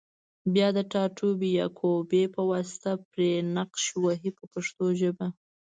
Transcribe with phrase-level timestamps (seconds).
[0.53, 1.29] بیا د ټاټې
[1.59, 5.27] یا کوبې په واسطه پرې نقش وهي په پښتو ژبه.